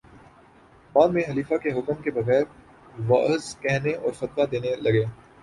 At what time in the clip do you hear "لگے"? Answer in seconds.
4.81-5.05